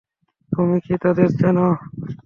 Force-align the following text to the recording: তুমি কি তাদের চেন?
তুমি 0.51 0.77
কি 0.85 0.93
তাদের 1.03 1.29
চেন? 1.39 1.57